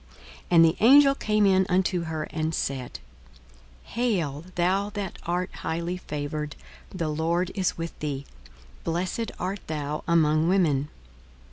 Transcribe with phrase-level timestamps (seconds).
[0.15, 2.99] 42:001:028 And the angel came in unto her, and said,
[3.83, 6.55] Hail, thou that art highly favoured,
[6.89, 8.25] the Lord is with thee:
[8.83, 10.89] blessed art thou among women.